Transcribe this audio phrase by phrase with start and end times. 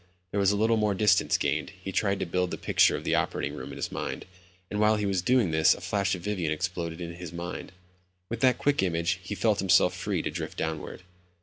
[0.31, 1.73] There was a little more distance gained.
[1.79, 4.25] He tried to build the picture of the operating room in his mind
[4.71, 7.71] and while he was doing this a flash of Vivian exploded his mind.
[8.27, 11.03] With that quick image, he felt himself free to drift downward.